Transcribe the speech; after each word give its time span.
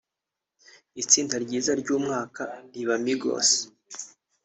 itsinda 1.01 1.35
ryiza 1.43 1.71
ry’umwaka 1.81 2.41
riba 2.71 2.95
Migos 3.05 3.49